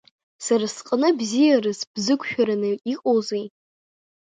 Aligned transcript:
Сара 0.45 0.65
сҟны 0.75 1.09
бзиарас 1.17 1.79
бзықәшәараны 1.93 2.71
иҟоузеи? 2.93 3.45